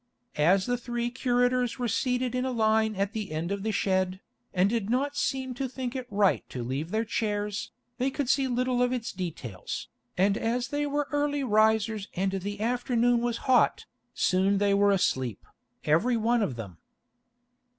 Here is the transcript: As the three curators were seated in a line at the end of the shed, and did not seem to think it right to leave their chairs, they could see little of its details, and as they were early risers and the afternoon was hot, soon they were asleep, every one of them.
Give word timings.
As 0.37 0.65
the 0.65 0.77
three 0.77 1.11
curators 1.11 1.77
were 1.77 1.87
seated 1.87 2.33
in 2.33 2.43
a 2.43 2.49
line 2.51 2.95
at 2.95 3.13
the 3.13 3.31
end 3.31 3.51
of 3.51 3.61
the 3.61 3.71
shed, 3.71 4.19
and 4.51 4.67
did 4.67 4.89
not 4.89 5.15
seem 5.15 5.53
to 5.53 5.69
think 5.69 5.95
it 5.95 6.07
right 6.09 6.43
to 6.49 6.63
leave 6.63 6.89
their 6.89 7.05
chairs, 7.05 7.69
they 7.99 8.09
could 8.09 8.27
see 8.27 8.47
little 8.47 8.81
of 8.81 8.91
its 8.91 9.11
details, 9.11 9.89
and 10.17 10.39
as 10.39 10.69
they 10.69 10.87
were 10.87 11.07
early 11.11 11.43
risers 11.43 12.07
and 12.15 12.31
the 12.31 12.61
afternoon 12.61 13.21
was 13.21 13.45
hot, 13.45 13.85
soon 14.15 14.57
they 14.57 14.73
were 14.73 14.89
asleep, 14.89 15.45
every 15.85 16.17
one 16.17 16.41
of 16.41 16.55
them. 16.55 16.79